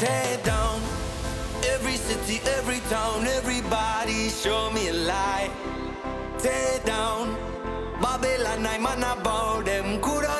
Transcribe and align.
tear 0.00 0.38
down 0.44 0.80
every 1.74 1.96
city, 1.96 2.40
every 2.56 2.80
town, 2.88 3.26
everybody 3.26 4.30
show 4.30 4.70
me 4.70 4.88
a 4.88 4.94
lie. 4.94 5.50
Tear 6.38 6.78
down 6.86 7.36
Babylon, 8.00 8.66
I'm 8.66 8.86
on 8.86 9.02
about 9.02 9.66
them. 9.66 10.00
Could 10.00 10.24
I 10.24 10.39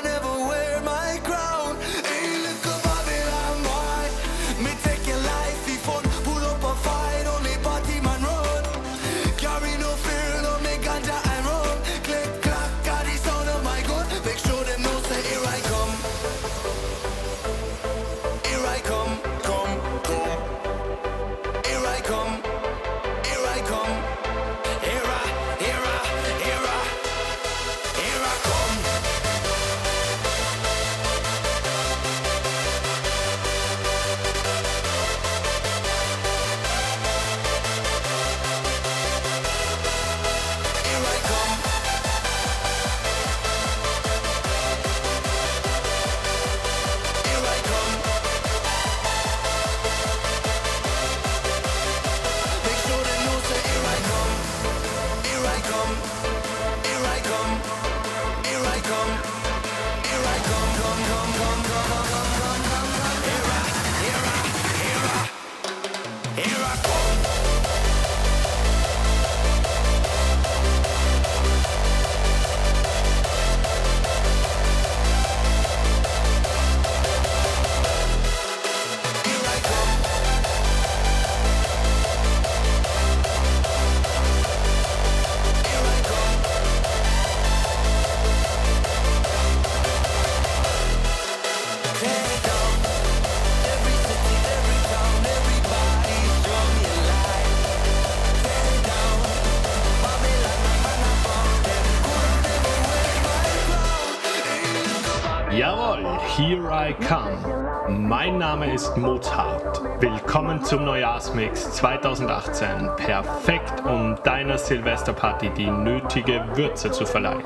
Name 108.60 108.74
ist 108.74 108.94
Mozart. 108.98 109.80
Willkommen 110.02 110.62
zum 110.62 110.84
Neujahrsmix 110.84 111.72
2018. 111.76 112.90
Perfekt, 112.96 113.82
um 113.86 114.16
deiner 114.22 114.58
Silvesterparty 114.58 115.48
die 115.56 115.70
nötige 115.70 116.44
Würze 116.54 116.90
zu 116.90 117.06
verleihen. 117.06 117.42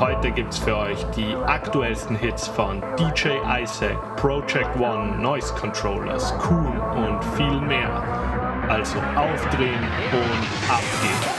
Heute 0.00 0.32
gibt's 0.32 0.58
für 0.58 0.76
euch 0.76 1.00
die 1.16 1.32
aktuellsten 1.46 2.16
Hits 2.16 2.48
von 2.48 2.82
DJ 2.98 3.34
Isaac, 3.62 4.16
Project 4.16 4.76
One, 4.80 5.18
Noise 5.18 5.54
Controllers, 5.54 6.34
Cool 6.50 6.76
und 7.06 7.24
viel 7.36 7.60
mehr. 7.60 8.02
Also 8.68 8.98
aufdrehen 9.14 9.86
und 10.10 10.68
abgehen. 10.68 11.37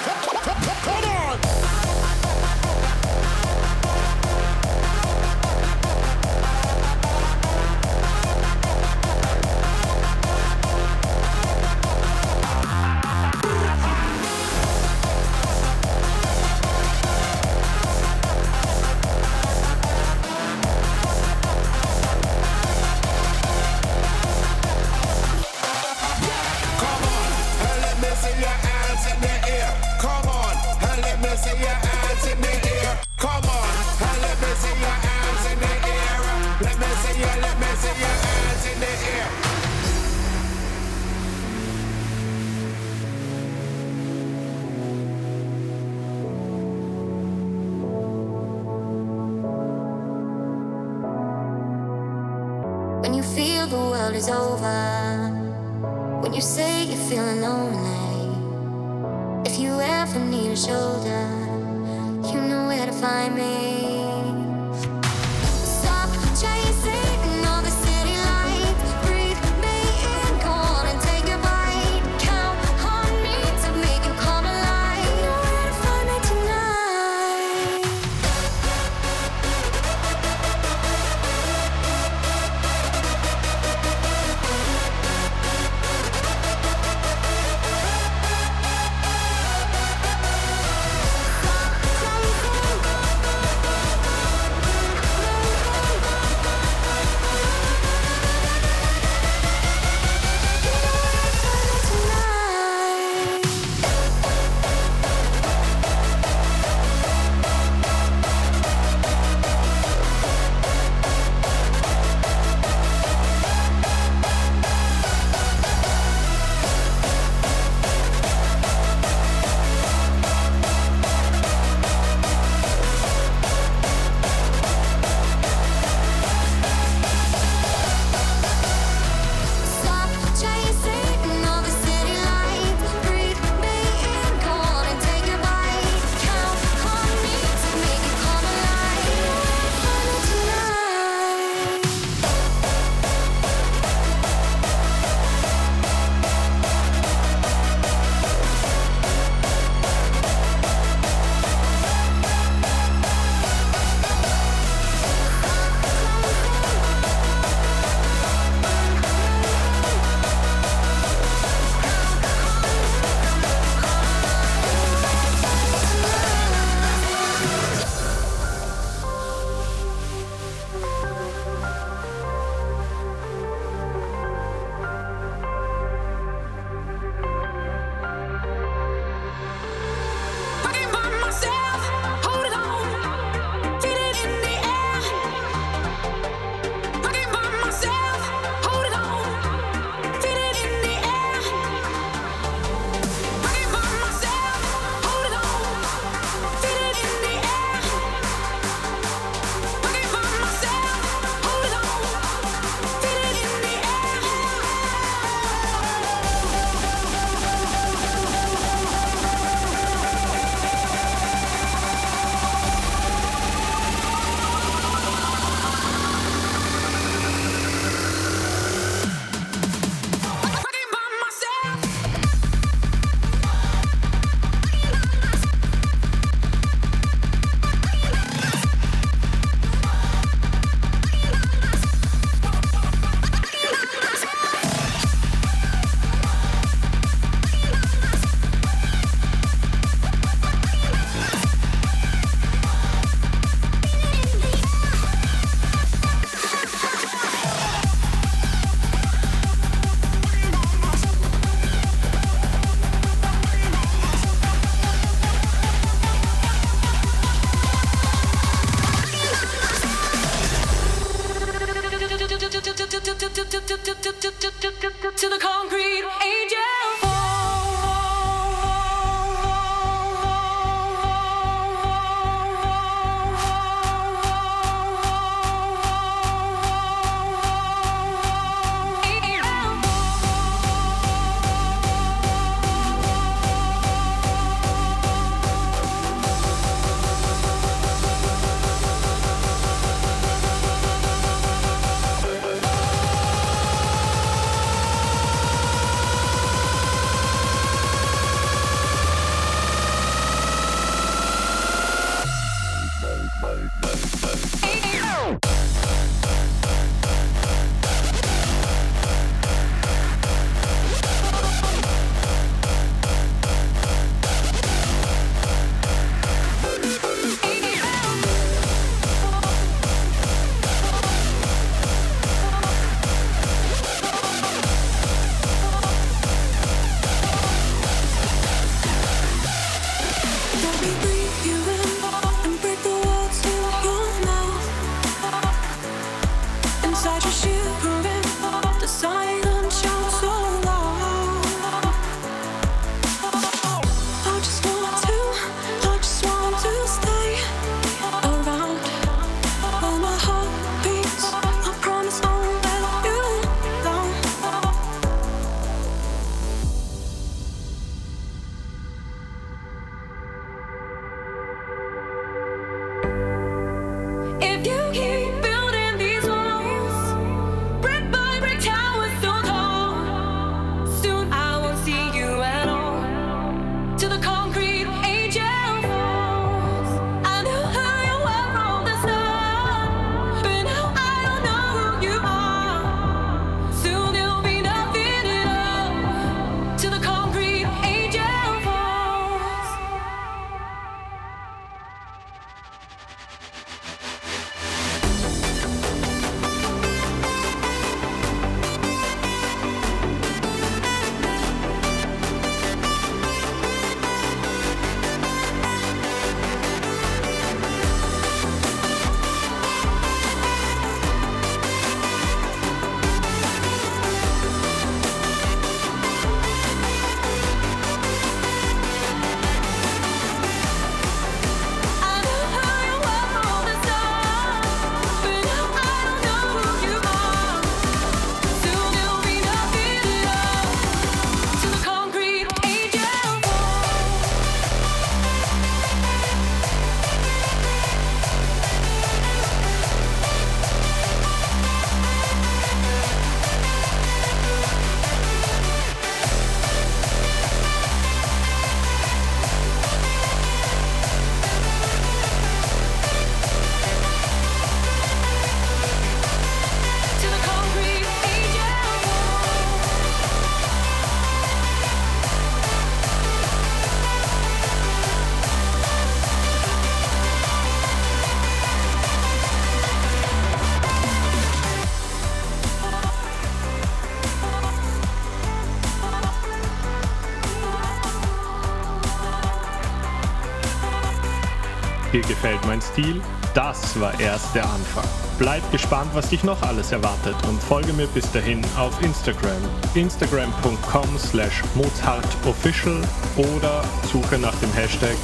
mein 482.69 482.81
Stil? 482.81 483.19
Das 483.55 483.99
war 483.99 484.19
erst 484.19 484.53
der 484.53 484.63
Anfang. 484.63 485.03
Bleib 485.39 485.63
gespannt, 485.71 486.11
was 486.13 486.29
dich 486.29 486.43
noch 486.43 486.61
alles 486.61 486.91
erwartet 486.91 487.35
und 487.47 487.59
folge 487.63 487.91
mir 487.93 488.05
bis 488.07 488.31
dahin 488.31 488.63
auf 488.77 489.01
Instagram. 489.01 489.57
Instagram.com 489.95 491.17
slash 491.17 491.63
mozartofficial 491.73 493.01
oder 493.37 493.83
suche 494.11 494.37
nach 494.37 494.53
dem 494.59 494.71
Hashtag 494.73 495.15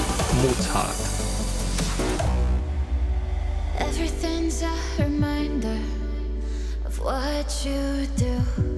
Mozart. 0.41 0.95
Everything's 3.79 4.63
a 4.63 5.03
reminder 5.03 5.77
of 6.87 6.99
what 6.99 7.63
you 7.63 8.07
do. 8.17 8.74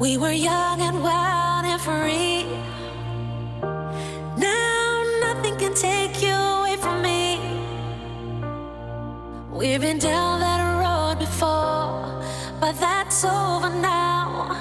We 0.00 0.16
were 0.16 0.30
young 0.30 0.80
and 0.80 1.02
wild 1.02 1.66
and 1.66 1.80
free. 1.80 2.44
Now 4.38 5.04
nothing 5.20 5.56
can 5.56 5.74
take 5.74 6.22
you 6.22 6.32
away 6.32 6.76
from 6.76 7.02
me. 7.02 7.40
We've 9.50 9.80
been 9.80 9.98
down 9.98 10.38
that 10.38 10.62
road 10.82 11.18
before, 11.18 12.22
but 12.60 12.78
that's 12.78 13.24
over 13.24 13.70
now. 13.70 14.56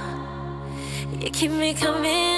You 1.20 1.29
keep 1.29 1.51
me 1.51 1.75
coming 1.75 2.37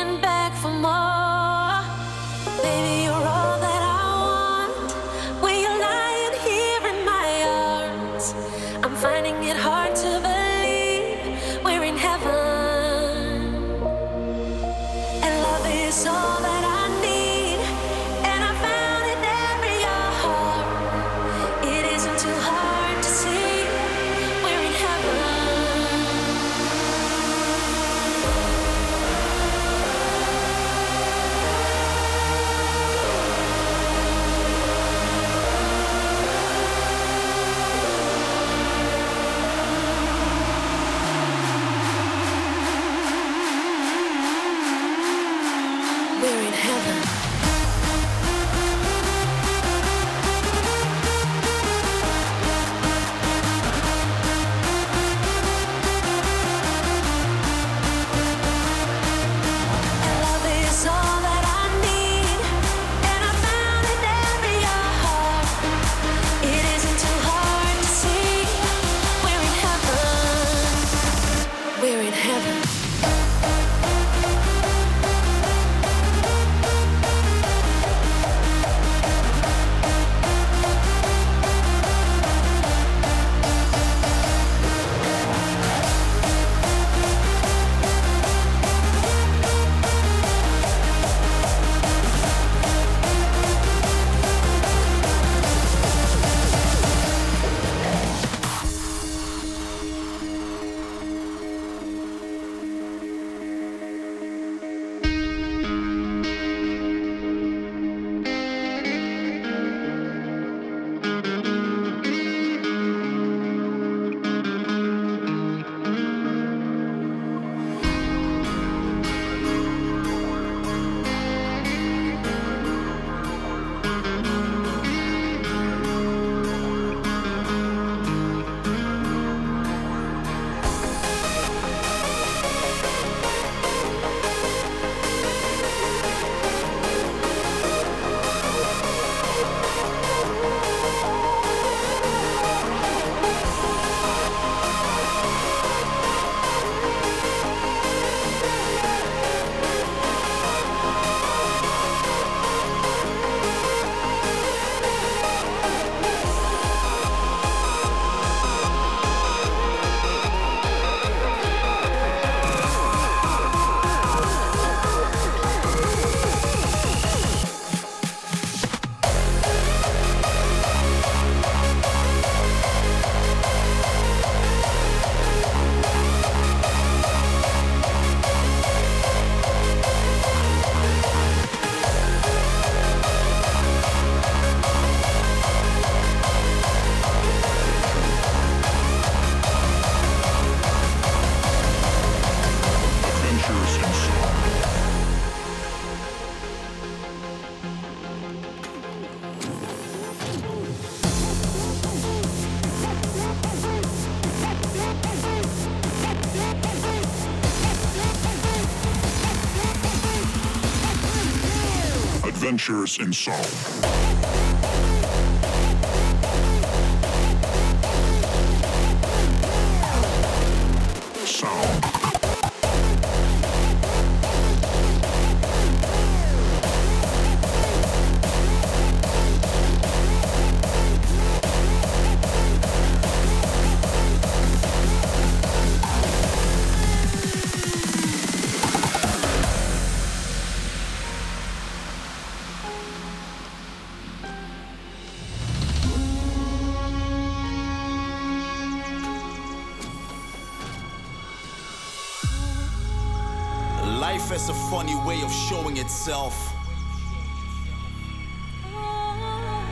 Adventures 212.50 212.98
in 212.98 213.14
Song. 213.14 213.79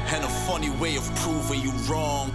And 0.10 0.24
a 0.26 0.28
funny 0.46 0.70
way 0.72 0.98
of 0.98 1.06
proving 1.16 1.62
you 1.62 1.72
wrong. 1.88 2.32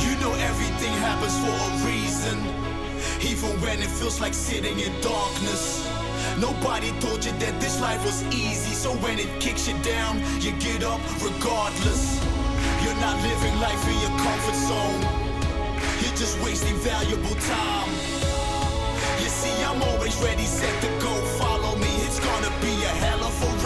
You 0.00 0.14
know 0.20 0.32
everything 0.34 0.92
happens 1.02 1.36
for 1.40 1.50
a 1.50 1.70
reason. 1.90 2.38
Even 3.22 3.60
when 3.60 3.82
it 3.82 3.90
feels 3.90 4.20
like 4.20 4.34
sitting 4.34 4.78
in 4.78 4.92
darkness. 5.00 5.84
Nobody 6.38 6.92
told 7.00 7.24
you 7.24 7.32
that 7.32 7.60
this 7.60 7.80
life 7.80 8.04
was 8.04 8.22
easy. 8.26 8.74
So 8.74 8.92
when 9.02 9.18
it 9.18 9.40
kicks 9.40 9.66
you 9.66 9.76
down, 9.82 10.22
you 10.40 10.52
get 10.60 10.84
up 10.84 11.00
regardless. 11.20 12.22
You're 12.84 13.00
not 13.00 13.20
living 13.22 13.58
life 13.58 13.84
in 13.88 13.98
your 14.00 14.16
comfort 14.20 14.58
zone. 14.70 15.02
You're 16.02 16.16
just 16.16 16.40
wasting 16.40 16.76
valuable 16.76 17.34
time. 17.34 18.07
I'm 19.80 19.88
always 19.90 20.20
ready, 20.20 20.44
set 20.44 20.82
to 20.82 20.88
go. 20.98 21.14
Follow 21.38 21.76
me, 21.76 21.86
it's 22.02 22.18
gonna 22.18 22.50
be 22.60 22.82
a 22.82 22.88
hell 22.88 23.22
of 23.22 23.42
a 23.42 23.57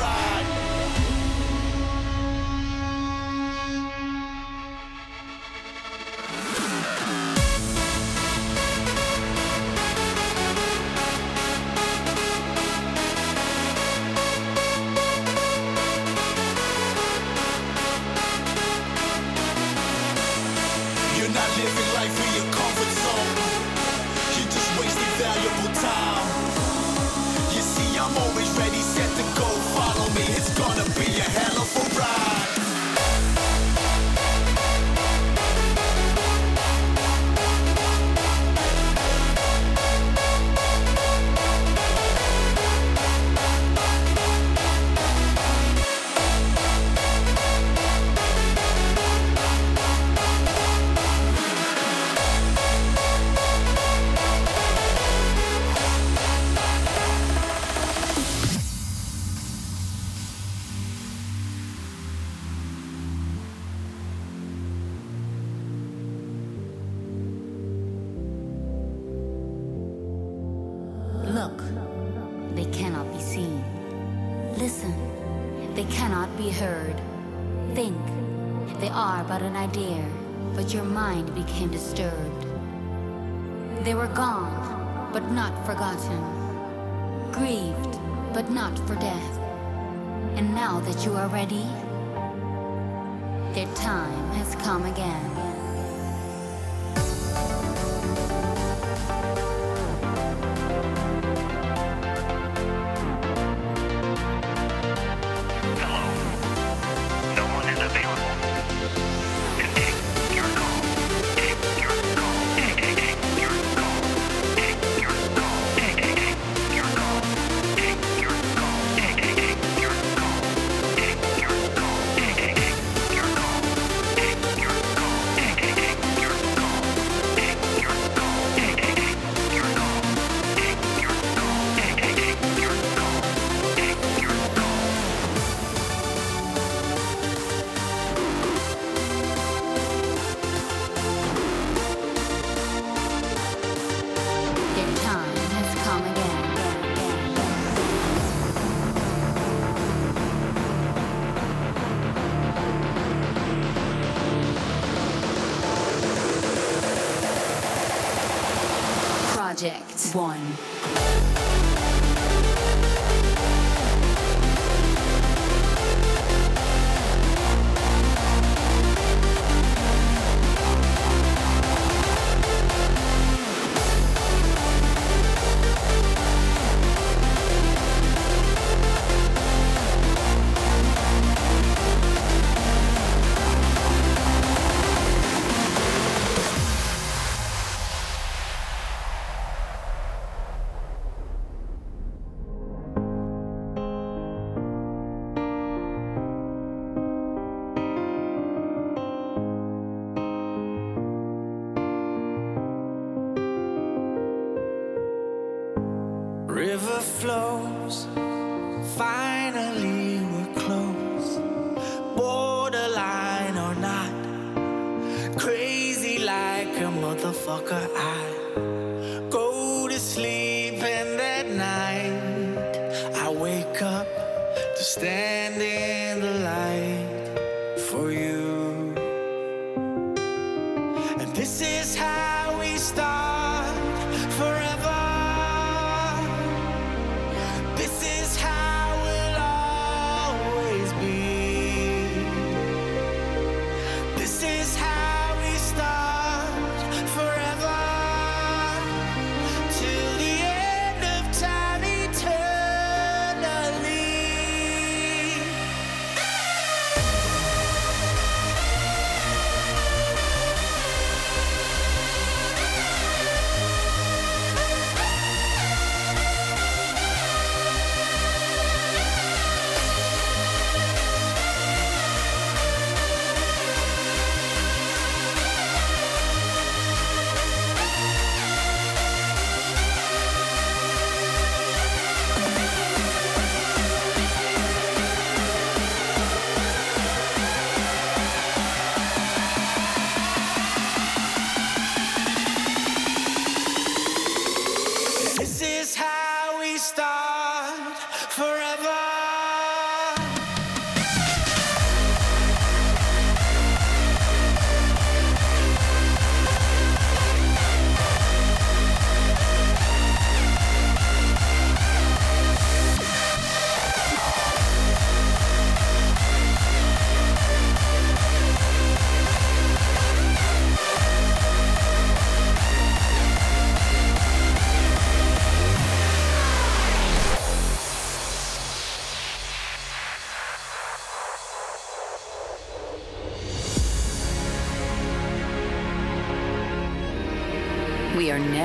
one. 160.14 160.41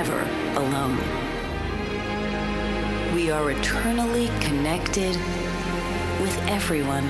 Never 0.04 0.22
alone. 0.60 1.00
We 3.16 3.32
are 3.32 3.50
eternally 3.50 4.28
connected 4.40 5.16
with 6.22 6.38
everyone. 6.48 7.08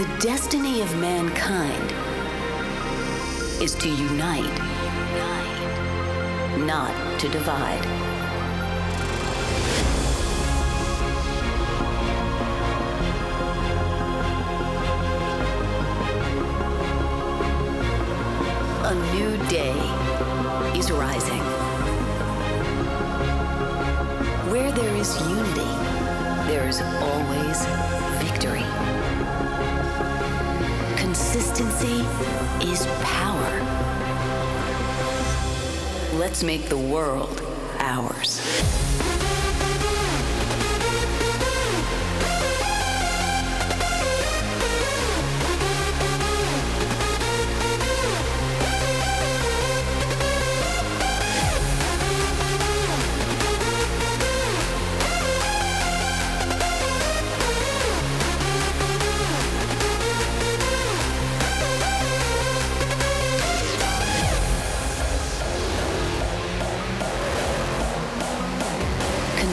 The 0.00 0.08
destiny 0.18 0.82
of 0.82 0.90
mankind 0.98 1.88
is 3.62 3.76
to 3.76 3.88
unite, 3.88 4.58
not 6.66 7.20
to 7.20 7.28
divide. 7.28 8.15
Consistency 31.78 32.70
is 32.70 32.86
power. 33.02 33.60
Let's 36.18 36.42
make 36.42 36.68
the 36.70 36.78
world 36.78 37.42
ours. 37.78 38.40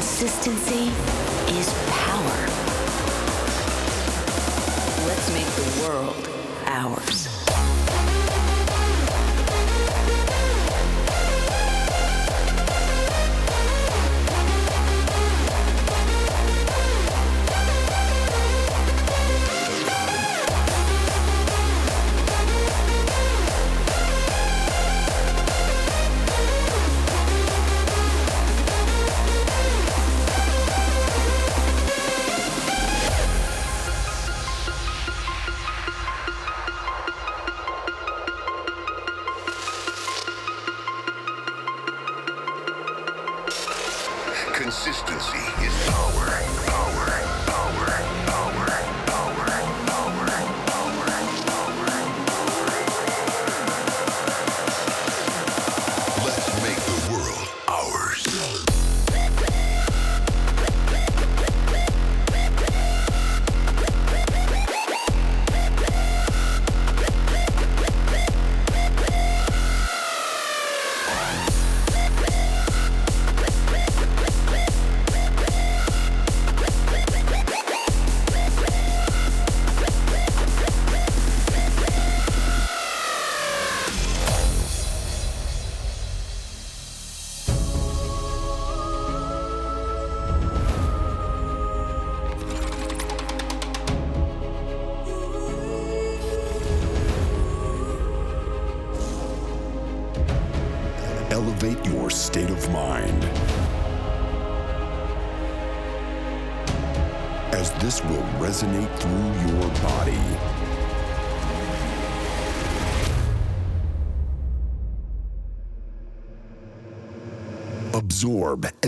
Consistency 0.04 0.92
is 1.58 1.74
power. 1.88 2.40
Let's 5.08 5.32
make 5.32 5.46
the 5.46 5.82
world 5.82 6.30
ours. 6.66 7.33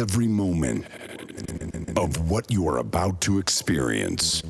Every 0.06 0.28
moment 0.28 0.86
of 1.98 2.30
what 2.30 2.52
you 2.52 2.68
are 2.68 2.78
about 2.78 3.20
to 3.22 3.40
experience. 3.40 4.44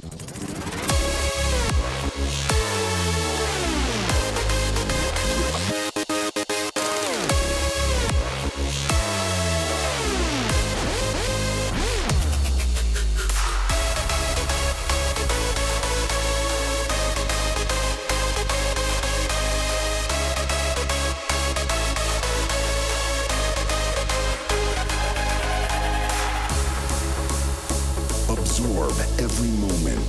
Every 29.37 29.51
moment 29.57 29.99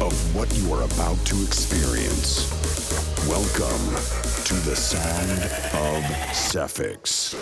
of 0.00 0.34
what 0.34 0.50
you 0.56 0.72
are 0.72 0.84
about 0.84 1.18
to 1.26 1.36
experience. 1.42 2.50
Welcome 3.28 3.94
to 4.44 4.54
the 4.64 4.74
sound 4.74 5.42
of 5.74 6.02
Cephix. 6.32 7.34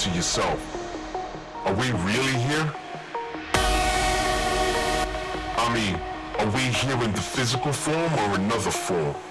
To 0.00 0.10
yourself, 0.12 0.58
are 1.66 1.74
we 1.74 1.92
really 2.08 2.32
here? 2.48 2.72
I 5.58 5.74
mean, 5.74 5.94
are 6.38 6.50
we 6.54 6.60
here 6.60 7.02
in 7.04 7.12
the 7.12 7.20
physical 7.20 7.70
form 7.70 8.14
or 8.14 8.36
another 8.36 8.70
form? 8.70 9.29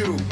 Check 0.00 0.29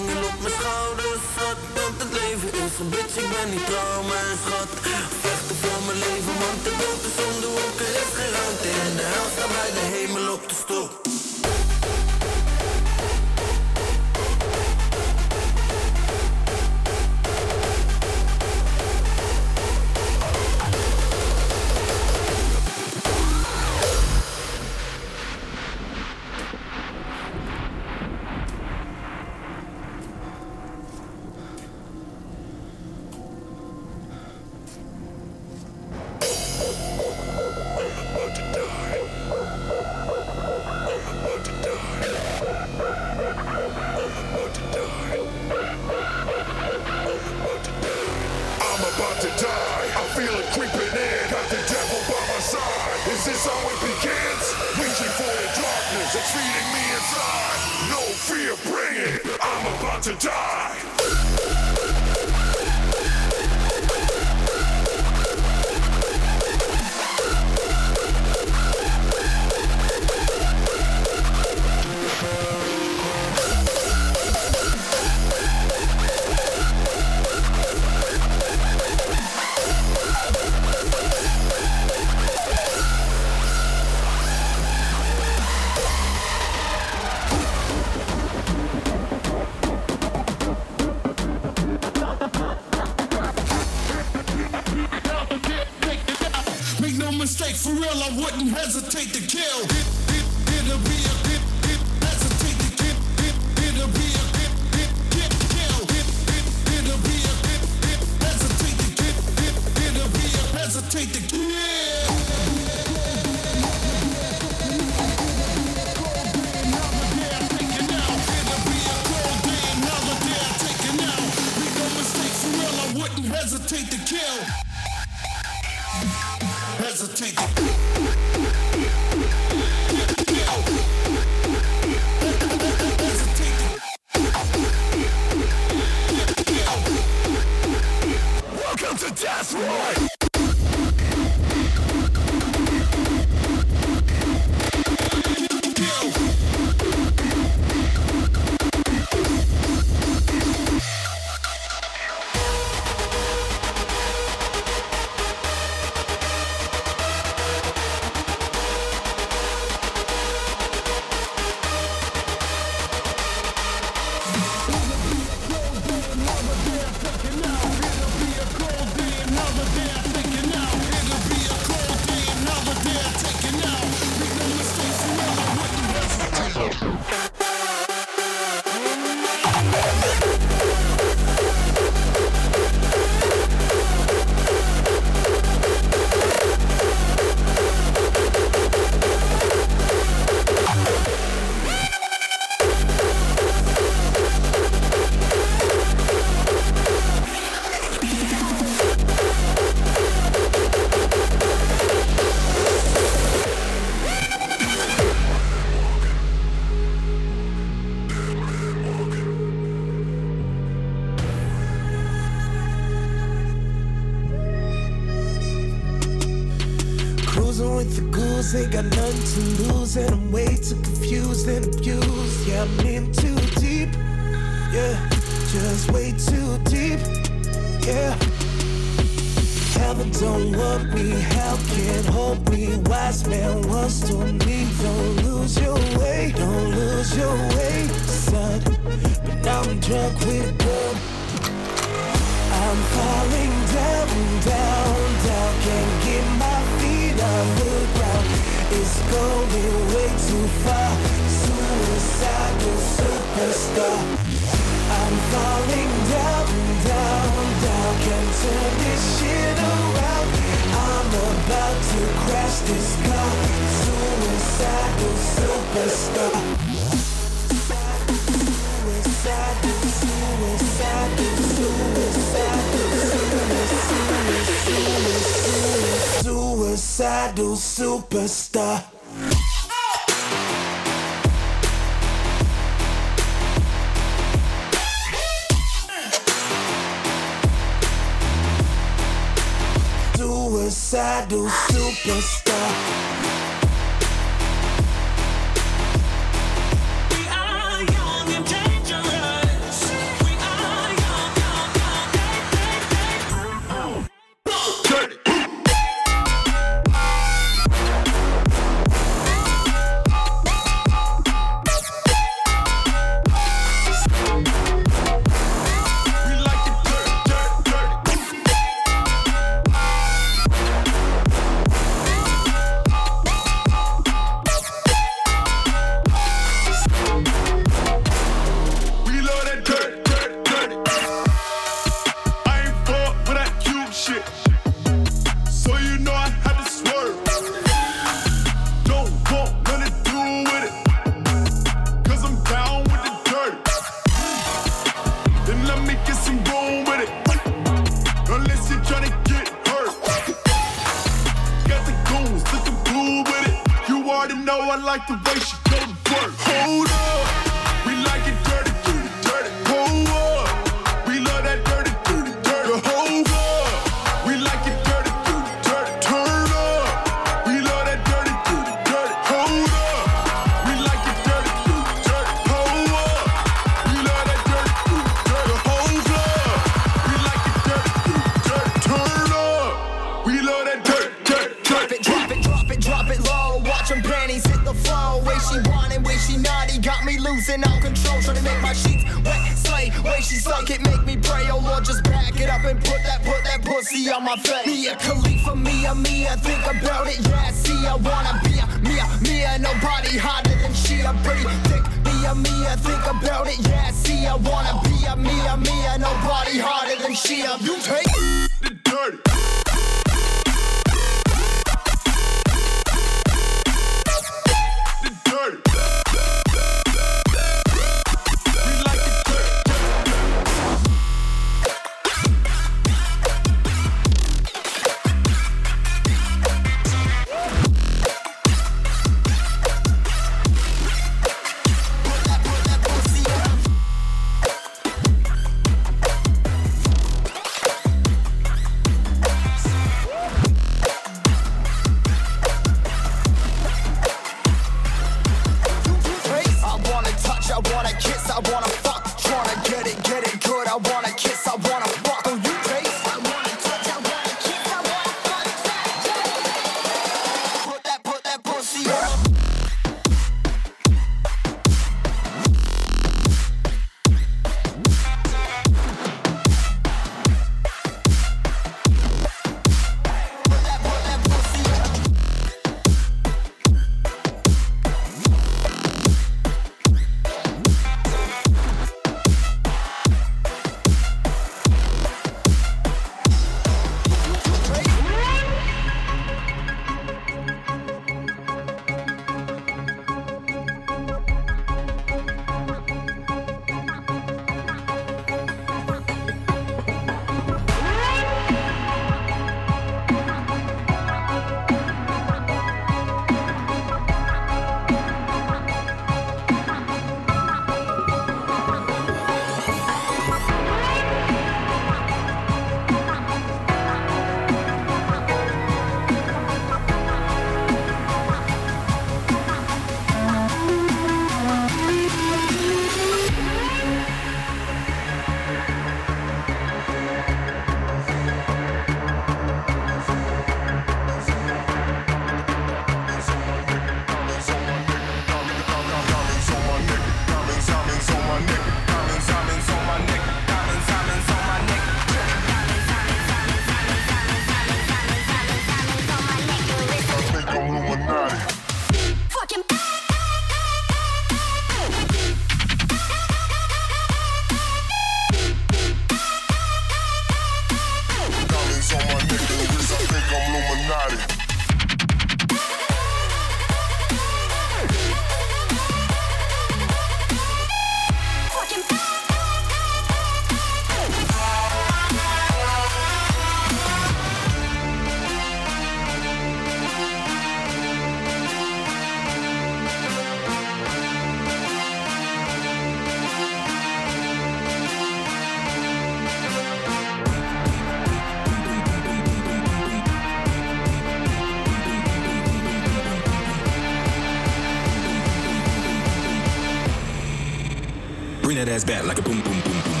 Ass 598.70 598.84
back 598.84 599.04
like 599.04 599.18
a 599.18 599.22
boom, 599.22 599.40
boom, 599.42 599.60
boom, 599.60 599.62
boom. 599.62 600.00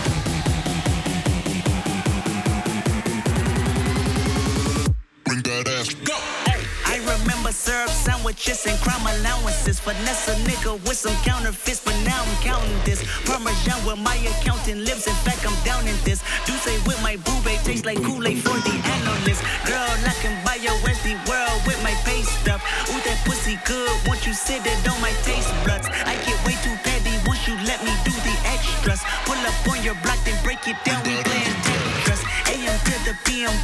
Bring 5.24 5.42
that 5.42 5.66
ass. 5.66 5.94
Go. 6.06 6.14
I 6.86 6.98
remember 6.98 7.50
syrup 7.52 7.90
sandwiches 7.90 8.66
and 8.66 8.78
crime 8.80 9.02
allowances. 9.02 9.80
Finesse 9.80 10.28
a 10.28 10.34
nigga 10.46 10.74
with 10.86 10.96
some 10.96 11.16
counterfeits, 11.24 11.80
but 11.84 11.96
now 12.04 12.22
I'm 12.22 12.42
counting 12.42 12.78
this. 12.84 13.02
Parmesan 13.24 13.78
where 13.86 13.96
my 13.96 14.16
accountant 14.38 14.80
lives. 14.86 15.06
In 15.06 15.14
fact, 15.26 15.42
I'm 15.46 15.56
down 15.64 15.86
in 15.88 15.96
this. 16.04 16.22
Do 16.46 16.52
say 16.52 16.76
with 16.86 17.00
my 17.02 17.16
boo 17.16 17.38
babe 17.42 17.58
tastes 17.64 17.84
like 17.86 18.02
Kool-Aid 18.02 18.38
for 18.42 18.58
the 18.62 18.74
analyst. 18.98 19.42
Girl, 19.66 19.90
I 20.06 20.14
can 20.22 20.34
buy 20.44 20.56
your 20.62 20.76
Westy 20.84 21.14
world 21.26 21.58
with 21.66 21.80
my 21.82 21.94
pay 22.06 22.22
stuff. 22.22 22.62
Ooh, 22.90 23.00
that 23.02 23.18
pussy 23.26 23.58
good. 23.66 23.90
Won't 24.06 24.26
you 24.26 24.34
sit 24.34 24.62
it 24.62 24.78
on 24.86 25.00
my 25.00 25.12
taste 25.26 25.50
buds? 25.66 25.88
I 26.06 26.14
get 26.26 26.38
way 26.46 26.54
on 29.68 29.82
your 29.82 29.94
block, 30.02 30.18
then 30.24 30.36
break 30.44 30.66
it 30.66 30.76
down. 30.84 31.02
We 31.04 31.16
playing 31.22 31.56
Tetris. 31.66 32.22
AM 32.48 32.78
to 32.86 32.94
the 33.04 33.14
PM, 33.24 33.54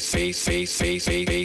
face 0.00 0.44
face 0.44 0.78
face 0.78 1.04
face 1.04 1.26
face 1.26 1.39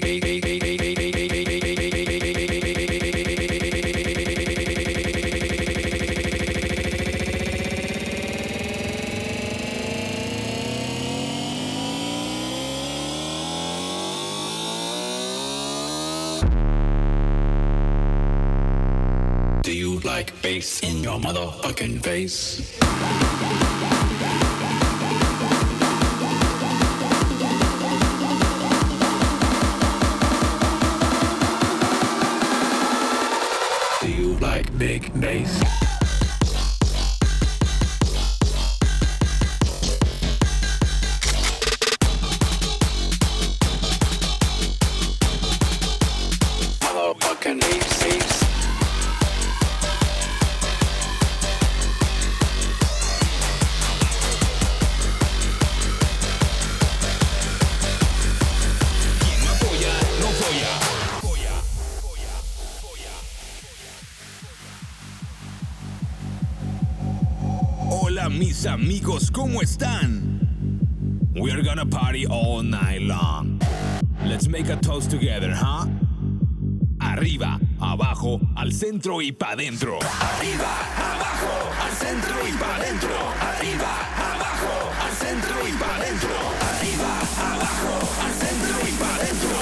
pa' 79.38 79.52
adentro. 79.52 80.00
Arriba, 80.00 80.72
abajo, 80.98 81.72
al 81.84 81.92
centro 81.92 82.48
y 82.48 82.52
para 82.54 82.76
adentro. 82.76 83.16
Arriba, 83.42 83.92
abajo, 84.34 84.92
al 85.04 85.12
centro 85.16 85.68
y 85.68 85.72
para 85.74 85.96
adentro. 85.96 86.30
Arriba, 86.70 87.20
abajo, 87.52 88.10
al 88.24 88.34
centro 88.34 88.88
y 88.88 88.92
para 88.94 89.16
adentro. 89.16 89.56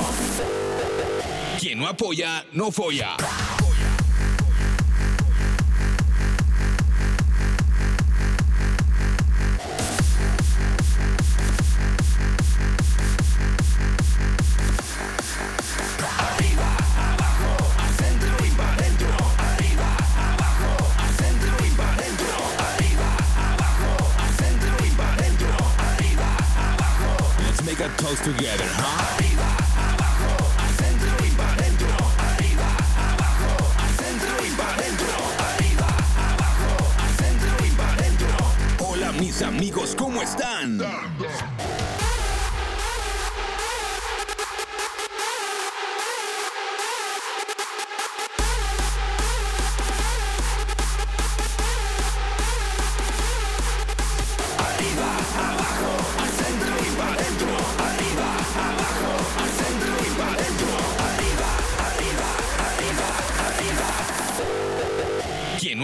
Quien 1.60 1.80
no 1.80 1.88
apoya, 1.88 2.46
no 2.52 2.72
folla. 2.72 3.18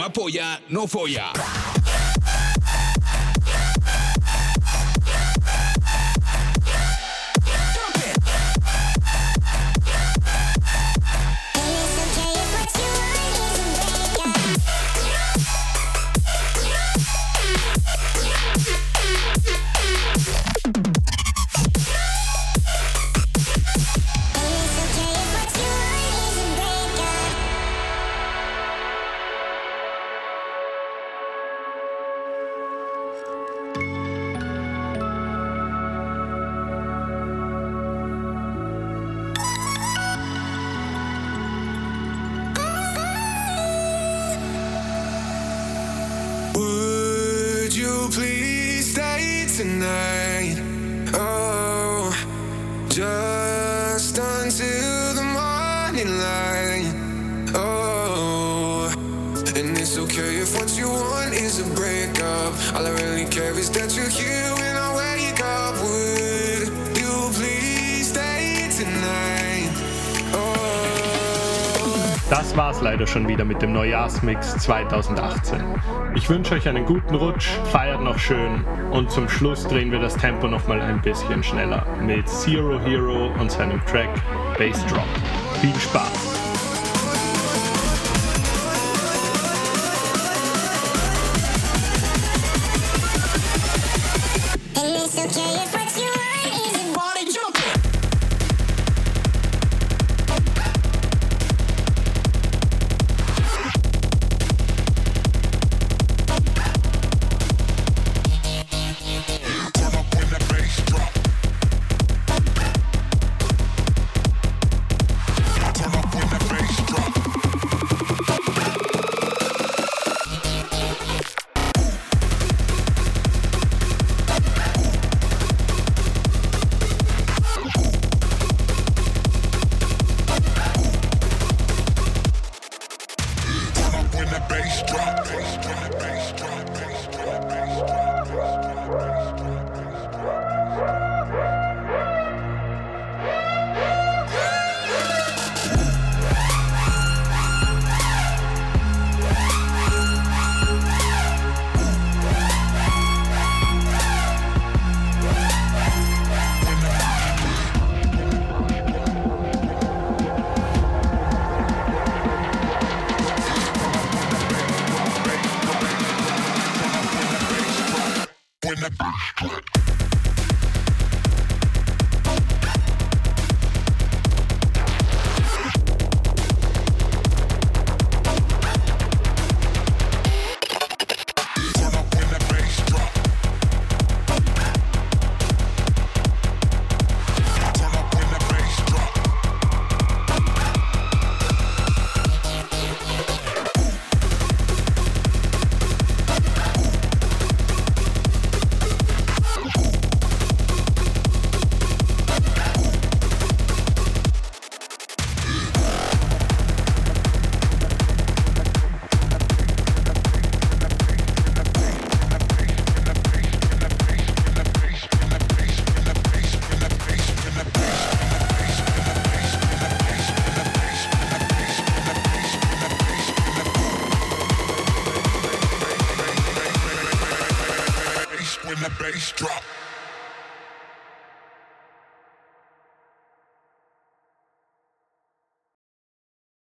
apoya, 0.09 0.59
no 0.69 0.87
folla. 0.87 1.58
Mix 74.29 74.55
2018. 74.59 75.59
Ich 76.13 76.29
wünsche 76.29 76.53
euch 76.53 76.69
einen 76.69 76.85
guten 76.85 77.15
Rutsch, 77.15 77.47
feiert 77.71 78.03
noch 78.03 78.19
schön 78.19 78.63
und 78.91 79.09
zum 79.09 79.27
Schluss 79.27 79.63
drehen 79.63 79.91
wir 79.91 79.97
das 79.97 80.15
Tempo 80.15 80.47
nochmal 80.47 80.81
ein 80.81 81.01
bisschen 81.01 81.41
schneller 81.41 81.83
mit 81.99 82.29
Zero 82.29 82.79
Hero 82.79 83.31
und 83.39 83.51
seinem 83.51 83.83
Track 83.87 84.09
Bass 84.59 84.85
Drop. 84.85 85.07
Viel 85.59 85.75
Spaß! 85.79 86.28